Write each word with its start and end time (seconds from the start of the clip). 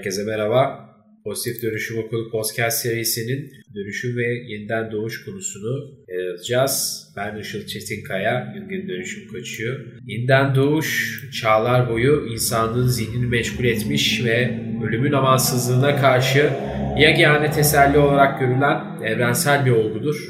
Herkese 0.00 0.24
merhaba. 0.24 0.90
Pozitif 1.24 1.62
Dönüşüm 1.62 1.98
Okulu 1.98 2.30
Podcast 2.30 2.82
serisinin 2.82 3.52
dönüşüm 3.74 4.16
ve 4.16 4.52
yeniden 4.52 4.92
doğuş 4.92 5.24
konusunu 5.24 5.94
ele 6.08 6.30
alacağız. 6.30 7.06
Ben 7.16 7.38
Işıl 7.38 7.66
Çetinkaya, 7.66 8.54
Güngör 8.54 8.88
Dönüşüm 8.88 9.28
Koçuyor. 9.28 9.80
Yeniden 10.06 10.54
doğuş 10.54 11.20
çağlar 11.40 11.90
boyu 11.90 12.26
insanlığın 12.32 12.86
zihnini 12.86 13.26
meşgul 13.26 13.64
etmiş 13.64 14.24
ve 14.24 14.60
ölümün 14.88 15.12
amansızlığına 15.12 15.96
karşı 15.96 16.50
yegane 16.98 17.50
teselli 17.50 17.98
olarak 17.98 18.40
görülen 18.40 19.02
evrensel 19.02 19.66
bir 19.66 19.70
olgudur. 19.70 20.28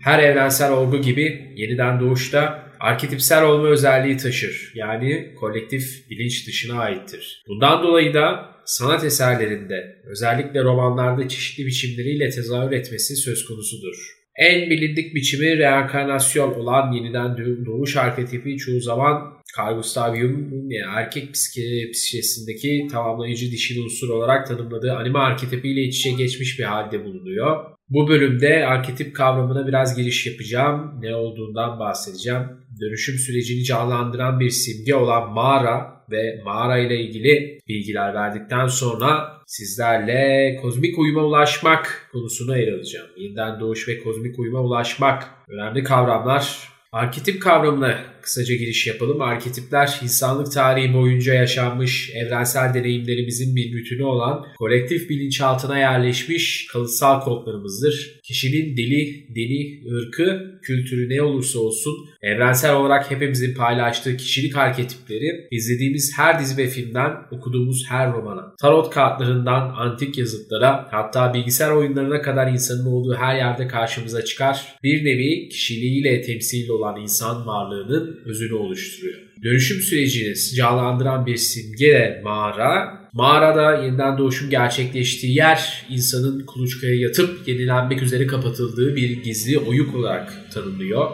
Her 0.00 0.22
evrensel 0.22 0.72
olgu 0.72 1.00
gibi 1.00 1.52
yeniden 1.56 2.00
doğuşta 2.00 2.63
arketipsel 2.84 3.44
olma 3.44 3.68
özelliği 3.68 4.16
taşır. 4.16 4.72
Yani 4.74 5.34
kolektif 5.40 6.10
bilinç 6.10 6.46
dışına 6.46 6.80
aittir. 6.80 7.42
Bundan 7.48 7.82
dolayı 7.82 8.14
da 8.14 8.50
sanat 8.64 9.04
eserlerinde 9.04 9.96
özellikle 10.04 10.62
romanlarda 10.64 11.28
çeşitli 11.28 11.66
biçimleriyle 11.66 12.30
tezahür 12.30 12.72
etmesi 12.72 13.16
söz 13.16 13.44
konusudur. 13.44 13.96
En 14.38 14.70
bilindik 14.70 15.14
biçimi 15.14 15.58
reenkarnasyon 15.58 16.54
olan 16.54 16.92
yeniden 16.92 17.36
doğuş 17.66 17.96
arketipi 17.96 18.56
çoğu 18.56 18.80
zaman 18.80 19.34
Carl 19.58 19.76
Gustav 19.76 20.16
Jung'un 20.16 20.70
yani 20.70 20.96
erkek 20.96 21.32
psikolojisindeki 21.32 22.88
tamamlayıcı 22.92 23.50
dişil 23.50 23.84
unsur 23.84 24.08
olarak 24.08 24.46
tanımladığı 24.46 24.92
anime 24.92 25.18
arketipiyle 25.18 25.82
iç 25.82 25.98
içe 25.98 26.12
geçmiş 26.12 26.58
bir 26.58 26.64
halde 26.64 27.04
bulunuyor. 27.04 27.64
Bu 27.88 28.08
bölümde 28.08 28.66
arketip 28.66 29.16
kavramına 29.16 29.66
biraz 29.66 29.96
giriş 29.96 30.26
yapacağım. 30.26 31.00
Ne 31.00 31.14
olduğundan 31.14 31.78
bahsedeceğim. 31.78 32.42
Dönüşüm 32.80 33.14
sürecini 33.14 33.64
canlandıran 33.64 34.40
bir 34.40 34.50
simge 34.50 34.94
olan 34.94 35.32
mağara 35.32 36.04
ve 36.10 36.42
mağara 36.44 36.78
ile 36.78 37.00
ilgili 37.00 37.60
bilgiler 37.68 38.14
verdikten 38.14 38.66
sonra 38.66 39.34
sizlerle 39.46 40.56
kozmik 40.62 40.98
uyuma 40.98 41.24
ulaşmak 41.24 42.08
konusunu 42.12 42.58
ele 42.58 42.74
alacağım. 42.74 43.08
Yeniden 43.16 43.60
doğuş 43.60 43.88
ve 43.88 43.98
kozmik 43.98 44.38
uyuma 44.38 44.60
ulaşmak 44.60 45.24
önemli 45.48 45.82
kavramlar. 45.82 46.68
Arketip 46.92 47.42
kavramına 47.42 47.98
kısaca 48.24 48.54
giriş 48.54 48.86
yapalım. 48.86 49.20
Arketipler 49.20 50.00
insanlık 50.02 50.52
tarihi 50.52 50.94
boyunca 50.94 51.34
yaşanmış 51.34 52.10
evrensel 52.14 52.74
deneyimlerimizin 52.74 53.56
bir 53.56 53.72
bütünü 53.72 54.04
olan 54.04 54.46
kolektif 54.58 55.10
bilinçaltına 55.10 55.78
yerleşmiş 55.78 56.66
kalıtsal 56.72 57.20
kodlarımızdır. 57.20 58.20
Kişinin 58.22 58.76
dili, 58.76 59.28
dini, 59.34 59.90
ırkı, 59.92 60.60
kültürü 60.62 61.08
ne 61.08 61.22
olursa 61.22 61.58
olsun 61.58 61.94
evrensel 62.22 62.74
olarak 62.74 63.10
hepimizin 63.10 63.54
paylaştığı 63.54 64.16
kişilik 64.16 64.56
arketipleri 64.56 65.48
izlediğimiz 65.50 66.12
her 66.16 66.40
dizi 66.40 66.56
ve 66.56 66.66
filmden 66.66 67.12
okuduğumuz 67.30 67.84
her 67.88 68.12
romana, 68.12 68.54
tarot 68.60 68.90
kartlarından 68.90 69.74
antik 69.76 70.18
yazıtlara 70.18 70.88
hatta 70.90 71.34
bilgisayar 71.34 71.70
oyunlarına 71.70 72.22
kadar 72.22 72.52
insanın 72.52 72.86
olduğu 72.86 73.14
her 73.14 73.36
yerde 73.36 73.68
karşımıza 73.68 74.24
çıkar. 74.24 74.76
Bir 74.82 75.04
nevi 75.04 75.48
kişiliğiyle 75.48 76.22
temsil 76.22 76.68
olan 76.68 77.00
insan 77.00 77.46
varlığının 77.46 78.13
özünü 78.24 78.54
oluşturuyor. 78.54 79.18
Dönüşüm 79.42 79.80
sürecini 79.80 80.36
sıcaklandıran 80.36 81.26
bir 81.26 81.36
simge 81.36 82.20
mağara 82.24 83.03
Mağarada 83.14 83.84
yeniden 83.84 84.18
doğuşun 84.18 84.50
gerçekleştiği 84.50 85.36
yer 85.36 85.86
insanın 85.90 86.46
kuluçkaya 86.46 86.94
yatıp 86.94 87.48
yenilenmek 87.48 88.02
üzere 88.02 88.26
kapatıldığı 88.26 88.96
bir 88.96 89.22
gizli 89.22 89.58
oyuk 89.58 89.94
olarak 89.94 90.50
tanımlıyor 90.54 91.10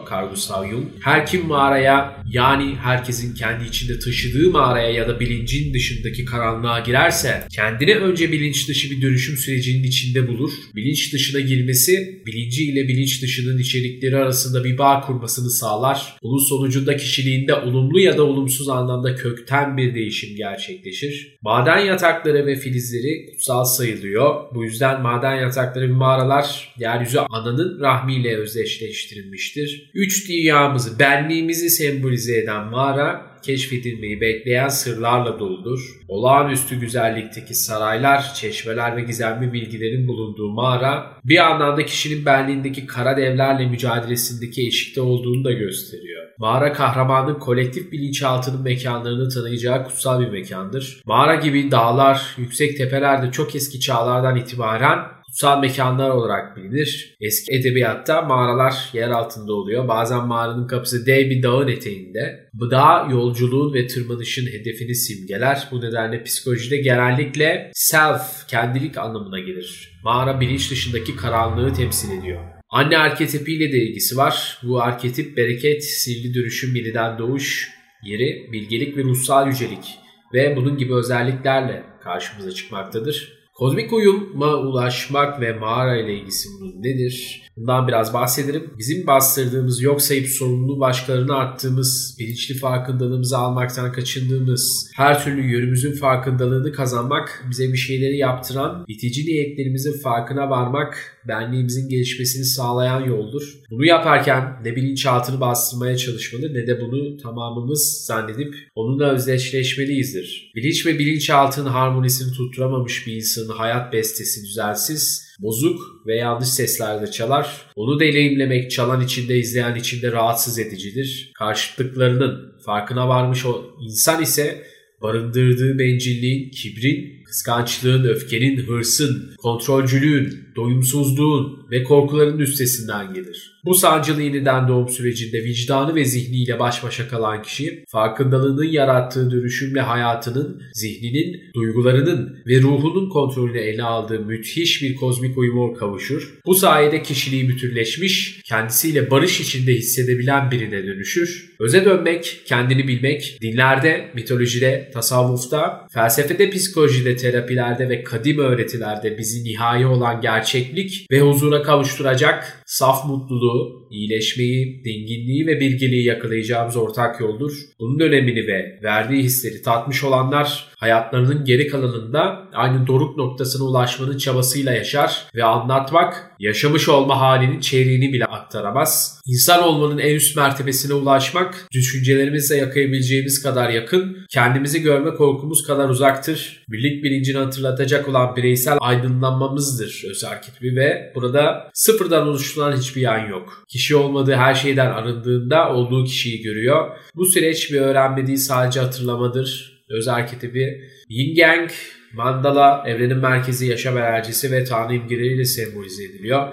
Jung. 0.71 0.85
Her 1.01 1.27
kim 1.27 1.47
mağaraya 1.47 2.23
yani 2.33 2.75
herkesin 2.75 3.35
kendi 3.35 3.65
içinde 3.69 3.99
taşıdığı 3.99 4.51
mağaraya 4.51 4.91
ya 4.91 5.09
da 5.09 5.21
bilincin 5.21 5.75
dışındaki 5.75 6.25
karanlığa 6.25 6.81
girerse 6.81 7.45
kendini 7.57 7.95
önce 7.95 8.33
bilinç 8.33 8.69
dışı 8.69 8.91
bir 8.91 9.03
dönüşüm 9.03 9.37
sürecinin 9.37 9.85
içinde 9.85 10.29
bulur. 10.29 10.51
Bilinç 10.75 11.13
dışına 11.13 11.41
girmesi 11.41 12.23
bilinci 12.27 12.65
ile 12.65 12.89
bilinç 12.89 13.23
dışının 13.23 13.59
içerikleri 13.59 14.17
arasında 14.17 14.65
bir 14.65 14.79
bağ 14.79 15.01
kurmasını 15.01 15.51
sağlar. 15.51 16.17
Bunun 16.23 16.49
sonucunda 16.49 16.97
kişiliğinde 16.97 17.55
olumlu 17.55 18.01
ya 18.01 18.19
da 18.19 18.23
olumsuz 18.23 18.69
anlamda 18.69 19.15
kökten 19.15 19.77
bir 19.77 19.95
değişim 19.95 20.37
gerçekleşir. 20.37 21.39
Maden 21.43 21.90
yatakları 21.91 22.47
ve 22.47 22.57
filizleri 22.57 23.27
kutsal 23.27 23.65
sayılıyor. 23.65 24.55
Bu 24.55 24.65
yüzden 24.65 25.03
maden 25.03 25.35
yatakları 25.35 25.89
ve 25.89 25.93
mağaralar 25.93 26.75
yeryüzü 26.79 27.19
ananın 27.19 27.81
rahmiyle 27.81 28.37
özdeşleştirilmiştir. 28.37 29.91
Üç 29.95 30.29
dünyamızı, 30.29 30.99
benliğimizi 30.99 31.71
sembolize 31.71 32.39
eden 32.39 32.67
mağara 32.67 33.30
keşfedilmeyi 33.43 34.21
bekleyen 34.21 34.69
sırlarla 34.69 35.39
doludur. 35.39 35.81
Olağanüstü 36.09 36.81
güzellikteki 36.81 37.55
saraylar, 37.55 38.35
çeşmeler 38.35 38.97
ve 38.97 39.01
gizemli 39.01 39.53
bilgilerin 39.53 40.09
bulunduğu 40.09 40.51
mağara 40.51 41.07
bir 41.25 41.39
anlamda 41.39 41.87
kişinin 41.87 42.27
benliğindeki 42.27 42.87
kara 42.87 43.17
devlerle 43.17 43.67
mücadelesindeki 43.67 44.67
eşikte 44.67 45.01
olduğunu 45.01 45.45
da 45.45 45.53
gösteriyor. 45.53 46.23
Mağara 46.39 46.73
kahramanın 46.73 47.39
kolektif 47.39 47.93
bilinçaltının 47.93 48.63
mekanlarını 48.63 49.29
tanıyacağı 49.29 49.85
kutsal 49.85 50.21
bir 50.21 50.29
mekandır. 50.29 51.03
Mağara 51.07 51.35
gibi 51.35 51.71
dağlar, 51.71 52.35
yüksek 52.39 52.77
tepelerde 52.77 53.31
çok 53.31 53.55
eski 53.55 53.81
çağlardan 53.81 54.37
itibaren 54.37 54.99
kutsal 55.31 55.61
mekanlar 55.61 56.11
olarak 56.11 56.57
bilinir. 56.57 57.17
Eski 57.21 57.53
edebiyatta 57.55 58.23
mağaralar 58.23 58.91
yer 58.93 59.09
altında 59.11 59.53
oluyor. 59.53 59.89
Bazen 59.89 60.27
mağaranın 60.27 60.67
kapısı 60.67 61.07
dev 61.07 61.31
bir 61.31 61.43
dağın 61.43 61.69
eteğinde. 61.69 62.49
Bu 62.55 62.71
dağ 62.71 63.09
yolculuğun 63.11 63.75
ve 63.75 63.87
tırmanışın 63.87 64.47
hedefini 64.47 64.95
simgeler. 64.95 65.69
Bu 65.71 65.81
nedenle 65.81 66.25
psikolojide 66.25 66.77
genellikle 66.77 67.71
self, 67.75 68.49
kendilik 68.49 68.99
anlamına 68.99 69.39
gelir. 69.39 70.01
Mağara 70.05 70.41
bilinç 70.41 70.71
dışındaki 70.71 71.17
karanlığı 71.17 71.75
temsil 71.75 72.19
ediyor. 72.19 72.41
Anne 72.71 72.99
arketipiyle 72.99 73.73
de 73.73 73.77
ilgisi 73.77 74.17
var. 74.17 74.59
Bu 74.63 74.83
arketip 74.83 75.37
bereket, 75.37 75.85
sivri 75.85 76.35
dönüşüm, 76.35 76.77
yeniden 76.77 77.19
doğuş 77.19 77.71
yeri, 78.05 78.49
bilgelik 78.53 78.97
ve 78.97 79.03
ruhsal 79.05 79.47
yücelik 79.47 79.99
ve 80.35 80.57
bunun 80.57 80.77
gibi 80.77 80.95
özelliklerle 80.95 81.83
karşımıza 82.03 82.53
çıkmaktadır. 82.53 83.40
Kozmik 83.61 83.93
uyuma 83.93 84.57
ulaşmak 84.57 85.41
ve 85.41 85.53
mağara 85.53 85.97
ile 85.97 86.15
ilgisi 86.15 86.49
nedir? 86.79 87.43
Bundan 87.57 87.89
biraz 87.89 88.15
bahsederim. 88.15 88.71
Bizim 88.79 89.07
bastırdığımız, 89.07 89.83
yok 89.83 90.03
sayıp 90.03 90.27
sorumluluğu 90.27 90.81
başkalarına 90.81 91.39
attığımız, 91.39 92.17
bilinçli 92.19 92.55
farkındalığımızı 92.55 93.39
almaktan 93.39 93.93
kaçındığımız, 93.93 94.91
her 94.97 95.25
türlü 95.25 95.53
yönümüzün 95.53 95.93
farkındalığını 95.93 96.73
kazanmak, 96.73 97.45
bize 97.51 97.73
bir 97.73 97.79
şeyleri 97.79 98.17
yaptıran, 98.17 98.85
itici 98.89 99.27
niyetlerimizin 99.27 100.03
farkına 100.03 100.51
varmak, 100.51 101.20
benliğimizin 101.29 101.89
gelişmesini 101.89 102.45
sağlayan 102.45 103.01
yoldur. 103.01 103.43
Bunu 103.71 103.85
yaparken 103.85 104.61
ne 104.65 104.77
bilinçaltını 104.77 105.41
bastırmaya 105.41 105.97
çalışmalı 105.97 106.55
ne 106.55 106.67
de 106.67 106.81
bunu 106.81 107.17
tamamımız 107.17 108.05
zannedip 108.07 108.55
onunla 108.75 109.13
özdeşleşmeliyizdir. 109.13 110.53
Bilinç 110.57 110.87
ve 110.87 110.99
bilinçaltının 110.99 111.71
harmonisini 111.71 112.33
tutturamamış 112.33 113.07
bir 113.07 113.13
insanın 113.13 113.57
hayat 113.57 113.93
bestesi 113.93 114.43
düzensiz, 114.43 115.31
bozuk 115.41 116.07
ve 116.07 116.17
yanlış 116.17 116.49
seslerde 116.49 117.11
çalar. 117.11 117.71
Onu 117.77 118.01
deneyimlemek 118.01 118.71
çalan 118.71 119.01
içinde 119.01 119.39
izleyen 119.39 119.75
içinde 119.75 120.13
rahatsız 120.13 120.59
edicidir. 120.59 121.33
Karşıtlıklarının 121.39 122.53
farkına 122.67 123.09
varmış 123.09 123.47
o 123.47 123.65
insan 123.81 124.23
ise 124.23 124.63
barındırdığı 125.03 125.79
bencilliğin, 125.79 126.51
kibrin, 126.51 127.25
kıskançlığın, 127.25 128.05
öfkenin, 128.05 128.57
hırsın, 128.67 129.35
kontrolcülüğün, 129.39 130.50
doyumsuzluğun 130.61 131.67
ve 131.71 131.83
korkuların 131.83 132.39
üstesinden 132.39 133.15
gelir. 133.15 133.61
Bu 133.65 133.75
sancılı 133.75 134.23
yeniden 134.23 134.69
doğum 134.69 134.89
sürecinde 134.89 135.45
vicdanı 135.45 135.95
ve 135.95 136.05
zihniyle 136.05 136.59
baş 136.59 136.85
başa 136.85 137.09
kalan 137.09 137.43
kişi 137.43 137.85
farkındalığının 137.89 138.65
yarattığı 138.65 139.31
dönüşümle 139.31 139.81
hayatının, 139.81 140.63
zihninin, 140.73 141.41
duygularının 141.55 142.39
ve 142.47 142.63
ruhunun 142.63 143.09
kontrolünü 143.09 143.59
ele 143.59 143.83
aldığı 143.83 144.21
müthiş 144.21 144.83
bir 144.83 144.97
kozmik 144.97 145.39
uyuma 145.39 145.75
kavuşur. 145.75 146.35
Bu 146.47 146.55
sayede 146.55 147.03
kişiliği 147.03 147.49
bütünleşmiş, 147.49 148.41
kendisiyle 148.45 149.11
barış 149.11 149.41
içinde 149.41 149.73
hissedebilen 149.73 150.51
birine 150.51 150.87
dönüşür. 150.87 151.51
Öze 151.61 151.85
dönmek, 151.85 152.43
kendini 152.47 152.89
bilmek, 152.89 153.39
dinlerde, 153.43 154.11
mitolojide, 154.15 154.91
tasavvufta, 154.95 155.87
felsefede, 155.95 156.51
psikolojide, 156.51 157.17
terapilerde 157.17 157.89
ve 157.89 158.05
kadim 158.05 158.39
öğretilerde 158.39 159.19
bizi 159.19 159.45
nihai 159.45 159.87
olan 159.87 160.21
gerçeklik 160.53 161.07
ve 161.11 161.21
huzura 161.21 161.63
kavuşturacak 161.63 162.63
saf 162.67 163.07
mutluluğu, 163.07 163.89
iyileşmeyi, 163.91 164.85
dinginliği 164.85 165.47
ve 165.47 165.61
bilgiliği 165.61 166.05
yakalayacağımız 166.05 166.77
ortak 166.77 167.21
yoldur. 167.21 167.53
Bunun 167.81 168.01
önemini 168.01 168.47
ve 168.47 168.81
verdiği 168.83 169.23
hisleri 169.23 169.63
tatmış 169.63 170.05
olanlar 170.05 170.71
hayatlarının 170.77 171.45
geri 171.45 171.69
kalanında 171.69 172.49
aynı 172.53 172.87
doruk 172.87 173.17
noktasına 173.17 173.65
ulaşmanın 173.65 174.19
çabasıyla 174.19 174.73
yaşar 174.73 175.27
ve 175.35 175.45
anlatmak 175.45 176.31
yaşamış 176.39 176.89
olma 176.89 177.21
halinin 177.21 177.61
çeyreğini 177.61 178.13
bile 178.13 178.25
aktaramaz. 178.25 179.21
İnsan 179.27 179.63
olmanın 179.63 179.99
en 179.99 180.15
üst 180.15 180.37
mertebesine 180.37 180.95
ulaşmak 180.95 181.69
düşüncelerimizle 181.73 182.57
yakayabileceğimiz 182.57 183.43
kadar 183.43 183.71
yakın, 183.71 184.17
kendimizi 184.31 184.83
görme 184.83 185.15
korkumuz 185.15 185.67
kadar 185.67 185.89
uzaktır. 185.89 186.65
Birlik 186.69 187.05
bilincini 187.05 187.39
hatırlatacak 187.39 188.09
olan 188.09 188.37
bireysel 188.37 188.79
aydınlanmamızdır 188.81 190.03
öz 190.11 190.25
arketipi 190.31 190.77
ve 190.77 191.13
burada 191.15 191.71
sıfırdan 191.75 192.29
oluşturulan 192.29 192.77
hiçbir 192.77 193.01
yan 193.01 193.29
yok. 193.29 193.65
Kişi 193.69 193.97
olmadığı 193.97 194.35
her 194.35 194.55
şeyden 194.55 194.91
arındığında 194.91 195.75
olduğu 195.75 196.05
kişiyi 196.05 196.43
görüyor. 196.43 196.91
Bu 197.15 197.27
süreç 197.27 197.73
bir 197.73 197.81
öğrenme 197.81 198.27
değil 198.27 198.39
sadece 198.39 198.81
hatırlamadır. 198.81 199.81
Öz 199.89 200.09
arketipi 200.09 200.85
Yin 201.09 201.37
Yang, 201.37 201.71
Mandala, 202.13 202.85
evrenin 202.87 203.19
merkezi, 203.19 203.67
yaşam 203.67 203.99
enerjisi 203.99 204.53
ve 204.53 204.65
tanrı 204.65 204.95
imgeleriyle 204.95 205.45
sembolize 205.45 206.05
ediliyor. 206.05 206.53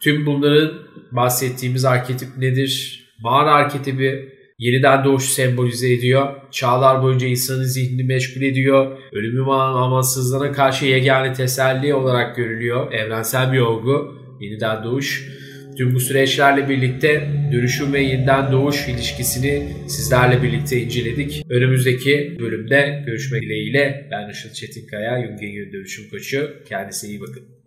Tüm 0.00 0.26
bunların 0.26 0.72
bahsettiğimiz 1.12 1.84
arketip 1.84 2.28
nedir? 2.38 3.04
Mağara 3.18 3.52
arketipi 3.52 4.39
yeniden 4.60 5.04
doğuşu 5.04 5.30
sembolize 5.30 5.92
ediyor. 5.92 6.34
Çağlar 6.50 7.02
boyunca 7.02 7.26
insanın 7.26 7.64
zihnini 7.64 8.04
meşgul 8.04 8.42
ediyor. 8.42 8.98
Ölümü 9.12 9.46
ve 9.46 9.52
amansızlığına 9.52 10.52
karşı 10.52 10.86
yegane 10.86 11.32
teselli 11.32 11.94
olarak 11.94 12.36
görülüyor. 12.36 12.92
Evrensel 12.92 13.52
bir 13.52 13.58
olgu. 13.58 14.16
Yeniden 14.40 14.84
doğuş. 14.84 15.40
Tüm 15.78 15.94
bu 15.94 16.00
süreçlerle 16.00 16.68
birlikte 16.68 17.28
dönüşüm 17.52 17.92
ve 17.92 18.00
yeniden 18.00 18.52
doğuş 18.52 18.88
ilişkisini 18.88 19.68
sizlerle 19.88 20.42
birlikte 20.42 20.80
inceledik. 20.80 21.44
Önümüzdeki 21.50 22.36
bölümde 22.40 23.02
görüşmek 23.06 23.42
dileğiyle 23.42 24.08
ben 24.10 24.30
Işıl 24.30 24.52
Çetinkaya, 24.52 25.26
Jungian 25.26 25.72
Dönüşüm 25.72 26.10
Koçu. 26.10 26.50
Kendinize 26.68 27.08
iyi 27.08 27.20
bakın. 27.20 27.59